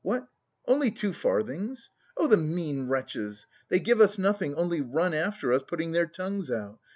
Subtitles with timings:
[0.03, 0.27] What,
[0.67, 1.91] only two farthings!
[2.17, 3.45] Oh, the mean wretches!
[3.69, 6.79] They give us nothing, only run after us, putting their tongues out.